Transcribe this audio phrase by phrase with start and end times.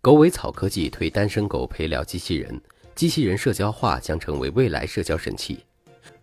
[0.00, 2.60] 狗尾草科技推单身狗陪聊机器人，
[2.94, 5.58] 机器人社交化将成为未来社交神器。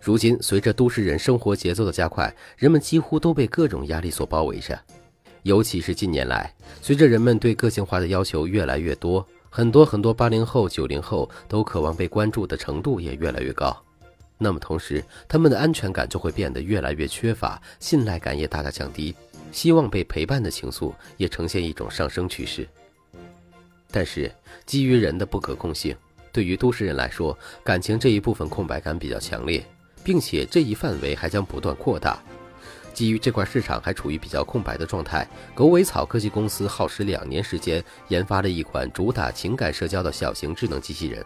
[0.00, 4.78] 如今，随着都市人生活节奏的加快，人们几乎都被各种压力所包围着。
[5.42, 6.50] 尤其是近年来，
[6.80, 13.76] 随着人们对个性化的要求越来越多，很多很多八零后、九零后都渴望被关注的程度也越来越高。
[14.38, 19.14] 那么，同时他们的安全感就会变得越来越缺乏，信赖感也大大降低，
[19.52, 22.66] 希望被陪伴的情愫也呈现一种上升趋势。
[23.98, 24.30] 但是，
[24.64, 25.92] 基于人的不可控性，
[26.30, 29.66] 对于都市人来说，感情这一部分空白感比较强烈，
[30.04, 32.16] 并且这一范围还将不断扩大。
[32.94, 41.20] 基于这块市场还处于比较空白的状态，狗尾草科技公司耗时两年时间研发了一款主打情感社交的小型智能机器人。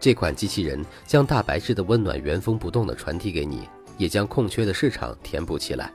[0.00, 5.92] 这款机器人将大白质的温暖原封不动地传递给你，也将空缺的市场填补起来。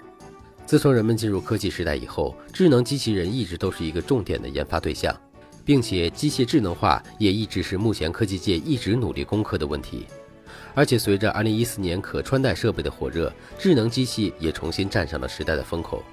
[0.65, 5.13] 自从人们进入科技时代以后，智能机器人一直都是一个重点的研发对象。
[5.65, 10.05] 并且机械智能化也一直是目前科技界一直努力攻克的问题，
[10.75, 16.03] 而且随着2014年可穿戴设备的火热，智能机器也重新站上了时代的风口。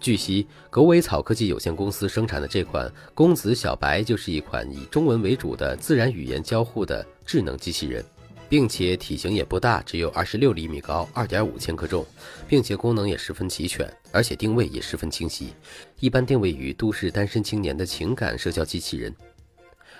[0.00, 8.04] 据悉，狗尾草科技有限公司生产的这款公子小白就是一款以中文为主的自然语言交互的智能机器人。
[8.52, 12.04] 并且体型也不大，只有二十六厘米高，二点五千克重，
[12.46, 15.54] 并且功能也十分齐全，而且定位也十分清晰，
[16.00, 19.16] 一般定位于都市单身青年的情感社交机器人。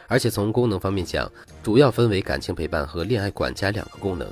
[0.06, 4.30] 而且从功能方面讲，主要分为感情陪伴和恋爱管家两个功能。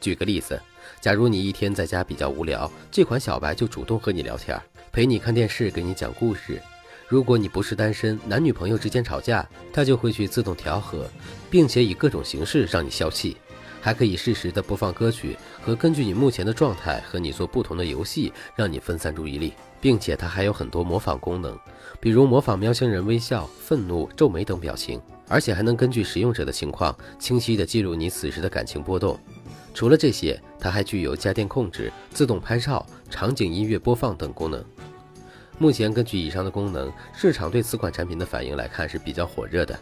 [0.00, 0.60] 举个例子，
[1.00, 4.60] 假如你一天在家比较无聊，这款小白就主动和你聊天，
[4.90, 6.60] 陪你看电视，给你讲故事。
[7.06, 11.06] 如果你不是单身，男女朋友之间吵架，它就会去自动调和，
[11.48, 13.36] 并且以各种形式让你消气。
[13.82, 21.58] 还可以适时的播放歌曲，和根据你目前的状态和你做不同的游戏，让你分散注意力，并且它还有很多模仿功能，
[21.98, 29.18] 比如模仿喵星人微笑、愤怒、皱眉等表情，而且还能根据使用者的情况，清晰的记录你此时的感情波动。
[29.74, 34.64] 除了这些，它还具有家电控制、自动拍照、场景音乐播放等功能。
[35.58, 39.76] 目前根据以上的功能，市场对此款产品的反应来看是比较火热的。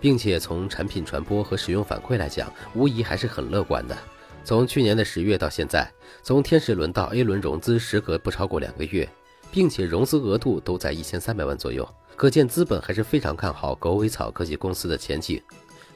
[0.00, 3.96] 并且从产品传播和使用反馈来讲，无疑还是很乐观的。
[4.44, 5.90] 从去年的十月到现在，
[6.22, 9.08] 从天使轮到 A 轮融资时隔不超过两个月，
[9.50, 15.42] 并且融资额度都在一千三百万左右，可见资本还是非常看好狗尾草科技公司的前景。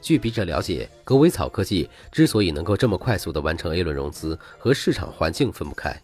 [0.01, 5.95] 据笔者了解，狗尾草科技之所以能够这么快速地完成 A 轮融资，和市场环境分不开。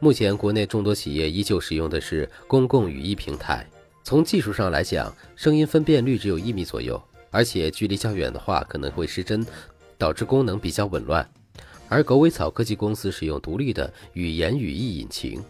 [0.00, 3.66] 目前国内众多企业依旧使用的是公共语义平台。
[4.04, 9.44] 从技术上来讲，声音分辨率只有一米左右，而且距离较远的话可能会失真，
[9.96, 11.26] 导致功能比较紊乱。
[11.88, 15.42] 而狗尾草科技公司使用独立的语言语义引擎，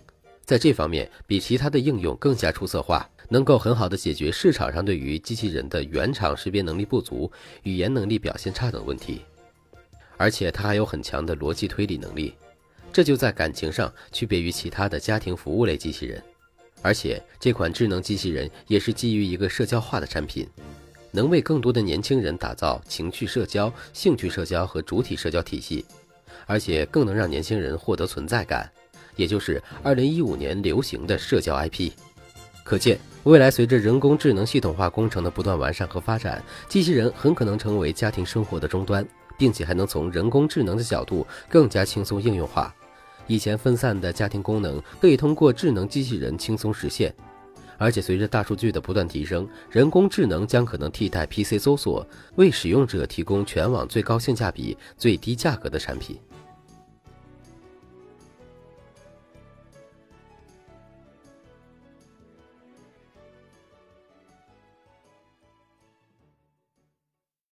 [0.45, 7.29] 在这方面比其他的应用更加出色化，能够很好的解决市场上对于机器人的原厂识别能力不足、
[7.65, 9.23] 语言能力表现差等问题。
[10.17, 12.33] 而且它还有很强的逻辑推理能力，
[12.93, 16.23] 这就在感情上区别于其他的家庭服务类机器人。
[16.85, 20.47] 而且这款智能机器人也是基于一个社交化的产品，
[21.13, 25.83] 能为更多的年轻人打造情趣社交、兴趣社交和主体社交体系，
[26.45, 28.71] 而且更能让年轻人获得存在感，
[29.17, 31.91] 也就是2015年流行的社交 IP。
[32.63, 39.07] 可见，未来随着人工智能系统化工程的不断完善和发展，机器人很可能成为家庭生活的终端，
[39.39, 42.75] 并且还能从人工智能的角度更加轻松应用化。
[43.27, 47.15] 以前分散的家庭功能可以通过智能机器人轻松实现，
[47.79, 56.19] 而且随着大数据的不断提升，人工智能将可能替代 PC 搜索，为使用者提供全网最高性价比、最低价格的产品。